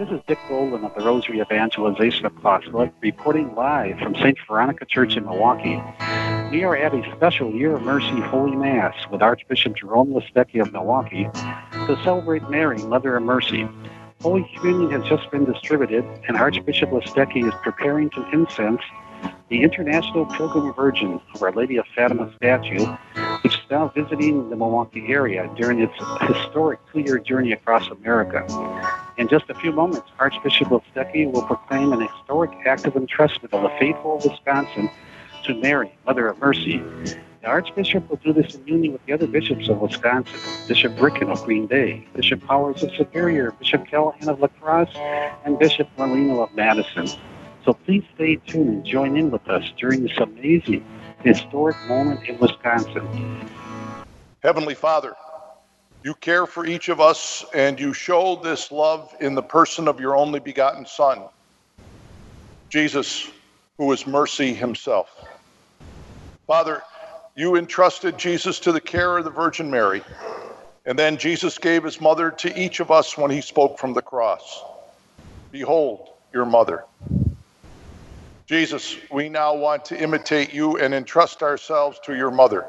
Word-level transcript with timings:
This 0.00 0.08
is 0.08 0.20
Dick 0.26 0.38
Golden 0.48 0.82
of 0.82 0.94
the 0.94 1.04
Rosary 1.04 1.40
Evangelization 1.40 2.24
Apostolate 2.24 2.90
reporting 3.02 3.54
live 3.54 3.98
from 3.98 4.14
St. 4.14 4.38
Veronica 4.48 4.86
Church 4.86 5.14
in 5.14 5.26
Milwaukee. 5.26 5.78
We 6.50 6.64
are 6.64 6.74
at 6.74 6.94
a 6.94 7.02
special 7.14 7.50
Year 7.50 7.76
of 7.76 7.82
Mercy 7.82 8.18
Holy 8.18 8.56
Mass 8.56 8.94
with 9.10 9.20
Archbishop 9.20 9.76
Jerome 9.76 10.14
Listecki 10.14 10.62
of 10.62 10.72
Milwaukee 10.72 11.28
to 11.34 12.00
celebrate 12.02 12.48
Mary, 12.48 12.78
Mother 12.84 13.14
of 13.14 13.24
Mercy. 13.24 13.68
Holy 14.22 14.50
Communion 14.56 14.90
has 14.98 15.06
just 15.06 15.30
been 15.30 15.44
distributed, 15.44 16.02
and 16.26 16.38
Archbishop 16.38 16.88
Listecki 16.88 17.46
is 17.46 17.52
preparing 17.62 18.08
to 18.08 18.26
incense 18.30 18.80
the 19.50 19.62
International 19.62 20.24
Pilgrim 20.24 20.72
Virgin 20.72 21.20
of 21.34 21.42
Our 21.42 21.52
Lady 21.52 21.76
of 21.76 21.84
Fatima 21.94 22.32
statue, 22.36 22.86
which 23.42 23.52
is 23.52 23.70
now 23.70 23.88
visiting 23.88 24.48
the 24.48 24.56
Milwaukee 24.56 25.08
area 25.08 25.50
during 25.56 25.80
its 25.80 25.92
historic 26.22 26.78
two-year 26.90 27.18
journey 27.18 27.52
across 27.52 27.86
America. 27.88 28.46
In 29.20 29.28
just 29.28 29.50
a 29.50 29.54
few 29.54 29.70
moments, 29.70 30.08
Archbishop 30.18 30.68
Listecki 30.68 31.30
will 31.30 31.42
proclaim 31.42 31.92
an 31.92 32.00
historic 32.00 32.50
act 32.64 32.86
of 32.86 32.94
entrustment 32.94 33.52
of 33.52 33.62
the 33.62 33.68
faithful 33.78 34.16
of 34.16 34.24
Wisconsin 34.24 34.88
to 35.44 35.54
Mary, 35.56 35.94
Mother 36.06 36.28
of 36.28 36.38
Mercy. 36.38 36.78
The 37.42 37.46
Archbishop 37.46 38.08
will 38.08 38.16
do 38.16 38.32
this 38.32 38.54
in 38.54 38.66
union 38.66 38.94
with 38.94 39.04
the 39.04 39.12
other 39.12 39.26
bishops 39.26 39.68
of 39.68 39.78
Wisconsin, 39.78 40.40
Bishop 40.66 40.98
Ricken 40.98 41.28
of 41.28 41.44
Green 41.44 41.66
Bay, 41.66 42.08
Bishop 42.14 42.42
Powers 42.46 42.82
of 42.82 42.94
Superior, 42.96 43.50
Bishop 43.50 43.86
Callahan 43.88 44.30
of 44.30 44.40
La 44.40 44.48
Crosse, 44.48 44.96
and 45.44 45.58
Bishop 45.58 45.86
Morlino 45.98 46.42
of 46.42 46.54
Madison. 46.54 47.06
So 47.66 47.74
please 47.74 48.04
stay 48.14 48.36
tuned 48.36 48.70
and 48.70 48.84
join 48.86 49.18
in 49.18 49.30
with 49.30 49.46
us 49.50 49.70
during 49.78 50.02
this 50.02 50.16
amazing 50.16 50.82
historic 51.22 51.76
moment 51.88 52.26
in 52.26 52.38
Wisconsin. 52.38 53.50
Heavenly 54.42 54.74
Father, 54.74 55.14
you 56.02 56.14
care 56.14 56.46
for 56.46 56.64
each 56.64 56.88
of 56.88 57.00
us 57.00 57.44
and 57.54 57.78
you 57.78 57.92
show 57.92 58.36
this 58.42 58.72
love 58.72 59.14
in 59.20 59.34
the 59.34 59.42
person 59.42 59.86
of 59.86 60.00
your 60.00 60.16
only 60.16 60.40
begotten 60.40 60.86
Son, 60.86 61.22
Jesus, 62.70 63.28
who 63.76 63.92
is 63.92 64.06
mercy 64.06 64.54
himself. 64.54 65.10
Father, 66.46 66.82
you 67.36 67.56
entrusted 67.56 68.18
Jesus 68.18 68.60
to 68.60 68.72
the 68.72 68.80
care 68.80 69.18
of 69.18 69.24
the 69.24 69.30
Virgin 69.30 69.70
Mary, 69.70 70.02
and 70.86 70.98
then 70.98 71.18
Jesus 71.18 71.58
gave 71.58 71.84
his 71.84 72.00
mother 72.00 72.30
to 72.30 72.60
each 72.60 72.80
of 72.80 72.90
us 72.90 73.16
when 73.16 73.30
he 73.30 73.40
spoke 73.40 73.78
from 73.78 73.92
the 73.92 74.02
cross. 74.02 74.62
Behold 75.52 76.08
your 76.32 76.46
mother. 76.46 76.84
Jesus, 78.48 78.96
we 79.12 79.28
now 79.28 79.54
want 79.54 79.84
to 79.86 80.02
imitate 80.02 80.52
you 80.52 80.78
and 80.78 80.92
entrust 80.94 81.42
ourselves 81.42 82.00
to 82.04 82.16
your 82.16 82.30
mother. 82.30 82.66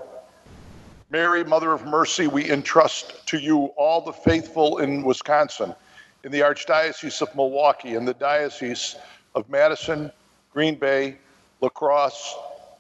Mary, 1.12 1.44
Mother 1.44 1.74
of 1.74 1.86
Mercy, 1.86 2.28
we 2.28 2.50
entrust 2.50 3.28
to 3.28 3.38
you 3.38 3.66
all 3.76 4.00
the 4.00 4.14
faithful 4.14 4.78
in 4.78 5.04
Wisconsin, 5.04 5.76
in 6.24 6.32
the 6.32 6.40
Archdiocese 6.40 7.22
of 7.22 7.36
Milwaukee, 7.36 7.96
in 7.96 8.06
the 8.06 8.14
Diocese 8.14 8.96
of 9.36 9.50
Madison, 9.50 10.10
Green 10.54 10.76
Bay, 10.76 11.18
La 11.60 11.68
Crosse, 11.68 12.38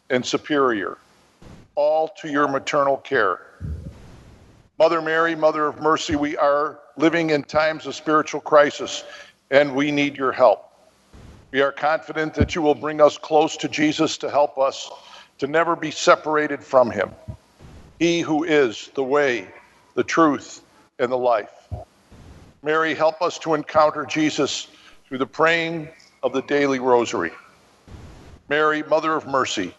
and 0.09 0.25
Superior, 0.25 0.97
all 1.75 2.07
to 2.21 2.29
your 2.29 2.47
maternal 2.47 2.95
care. 2.95 3.41
Mother 4.79 5.01
Mary, 5.01 5.35
Mother 5.35 5.67
of 5.67 5.81
Mercy, 5.81 6.15
we 6.15 6.37
are 6.37 6.79
living 6.95 7.31
in 7.31 7.43
times 7.43 7.85
of 7.85 7.95
spiritual 7.95 8.39
crisis, 8.39 9.03
and 9.49 9.75
we 9.75 9.91
need 9.91 10.15
your 10.15 10.31
help. 10.31 10.71
We 11.51 11.61
are 11.61 11.73
confident 11.73 12.33
that 12.35 12.55
you 12.55 12.61
will 12.61 12.75
bring 12.75 13.01
us 13.01 13.17
close 13.17 13.57
to 13.57 13.67
Jesus 13.67 14.17
to 14.19 14.29
help 14.29 14.57
us 14.57 14.89
to 15.39 15.47
never 15.47 15.75
be 15.75 15.91
separated 15.91 16.63
from 16.63 16.89
him. 16.89 17.11
He 18.01 18.21
who 18.21 18.45
is 18.45 18.89
the 18.95 19.03
way, 19.03 19.47
the 19.93 20.03
truth, 20.03 20.63
and 20.97 21.11
the 21.11 21.17
life. 21.19 21.69
Mary, 22.63 22.95
help 22.95 23.21
us 23.21 23.37
to 23.37 23.53
encounter 23.53 24.05
Jesus 24.05 24.69
through 25.05 25.19
the 25.19 25.27
praying 25.27 25.87
of 26.23 26.33
the 26.33 26.41
daily 26.41 26.79
rosary. 26.79 27.31
Mary, 28.49 28.81
Mother 28.81 29.13
of 29.13 29.27
Mercy, 29.27 29.75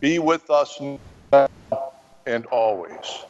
be 0.00 0.18
with 0.18 0.48
us 0.48 0.80
now 1.30 1.46
and 2.24 2.46
always. 2.46 3.26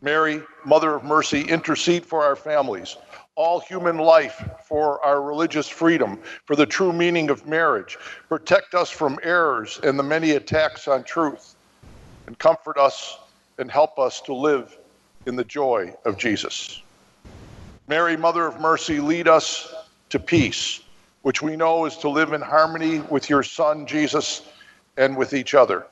Mary, 0.00 0.40
Mother 0.64 0.94
of 0.94 1.04
Mercy, 1.04 1.42
intercede 1.42 2.06
for 2.06 2.24
our 2.24 2.36
families 2.36 2.96
all 3.34 3.60
human 3.60 3.98
life 3.98 4.48
for 4.66 5.04
our 5.04 5.20
religious 5.20 5.68
freedom, 5.68 6.18
for 6.46 6.56
the 6.56 6.64
true 6.64 6.90
meaning 6.90 7.28
of 7.28 7.46
marriage. 7.46 7.98
Protect 8.30 8.74
us 8.74 8.88
from 8.88 9.18
errors 9.22 9.78
and 9.82 9.98
the 9.98 10.02
many 10.02 10.30
attacks 10.30 10.88
on 10.88 11.04
truth, 11.04 11.54
and 12.26 12.38
comfort 12.38 12.78
us 12.78 13.18
and 13.58 13.70
help 13.70 13.98
us 13.98 14.20
to 14.22 14.34
live 14.34 14.76
in 15.26 15.36
the 15.36 15.44
joy 15.44 15.94
of 16.04 16.18
Jesus. 16.18 16.82
Mary, 17.88 18.16
Mother 18.16 18.46
of 18.46 18.60
Mercy, 18.60 19.00
lead 19.00 19.28
us 19.28 19.72
to 20.10 20.18
peace, 20.18 20.80
which 21.22 21.42
we 21.42 21.56
know 21.56 21.84
is 21.84 21.96
to 21.98 22.08
live 22.08 22.32
in 22.32 22.40
harmony 22.40 23.00
with 23.00 23.30
your 23.30 23.42
Son, 23.42 23.86
Jesus, 23.86 24.42
and 24.96 25.16
with 25.16 25.32
each 25.32 25.54
other. 25.54 25.86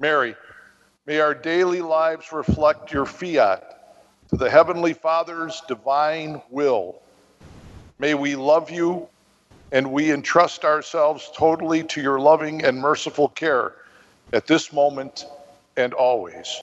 Mary, 0.00 0.34
may 1.06 1.20
our 1.20 1.34
daily 1.34 1.80
lives 1.80 2.32
reflect 2.32 2.92
your 2.92 3.06
fiat 3.06 3.98
to 4.30 4.36
the 4.36 4.50
Heavenly 4.50 4.92
Father's 4.92 5.62
divine 5.68 6.42
will. 6.50 7.00
May 7.98 8.14
we 8.14 8.34
love 8.34 8.70
you 8.70 9.08
and 9.70 9.92
we 9.92 10.12
entrust 10.12 10.64
ourselves 10.64 11.30
totally 11.34 11.82
to 11.84 12.00
your 12.00 12.18
loving 12.18 12.64
and 12.64 12.78
merciful 12.78 13.28
care 13.28 13.74
at 14.32 14.46
this 14.46 14.72
moment 14.72 15.26
and 15.76 15.92
always. 15.92 16.60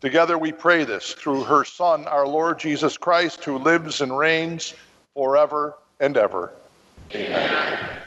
Together 0.00 0.38
we 0.38 0.52
pray 0.52 0.84
this 0.84 1.12
through 1.12 1.44
her 1.44 1.64
Son, 1.64 2.06
our 2.06 2.26
Lord 2.26 2.58
Jesus 2.58 2.96
Christ, 2.96 3.44
who 3.44 3.58
lives 3.58 4.00
and 4.00 4.16
reigns 4.16 4.74
forever 5.14 5.74
and 5.98 6.16
ever. 6.16 6.52
Amen. 7.14 7.98